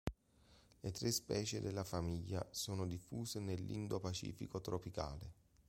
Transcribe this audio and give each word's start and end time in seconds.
Le 0.79 0.91
tre 0.93 1.11
specie 1.11 1.61
della 1.61 1.83
famiglia 1.83 2.43
sono 2.49 2.87
diffuse 2.87 3.37
nell'Indo-Pacifico 3.39 4.59
tropicale. 4.59 5.33